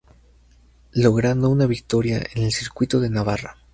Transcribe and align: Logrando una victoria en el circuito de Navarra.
Logrando 0.93 1.47
una 1.49 1.67
victoria 1.67 2.25
en 2.33 2.41
el 2.41 2.51
circuito 2.51 2.99
de 2.99 3.11
Navarra. 3.11 3.57